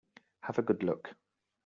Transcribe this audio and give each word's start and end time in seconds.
Have 0.45 0.57
a 0.57 0.63
good 0.63 0.81
look. 0.81 1.11